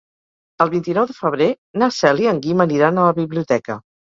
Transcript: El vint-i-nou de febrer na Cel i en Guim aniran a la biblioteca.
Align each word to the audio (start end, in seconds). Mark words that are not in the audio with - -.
El 0.65 0.71
vint-i-nou 0.71 1.05
de 1.11 1.15
febrer 1.17 1.49
na 1.83 1.91
Cel 1.99 2.25
i 2.25 2.27
en 2.35 2.43
Guim 2.47 2.67
aniran 2.69 2.99
a 3.03 3.07
la 3.11 3.17
biblioteca. 3.23 3.79